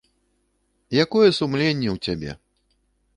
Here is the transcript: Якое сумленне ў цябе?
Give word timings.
Якое 1.03 1.27
сумленне 1.39 1.89
ў 1.95 2.09
цябе? 2.09 2.31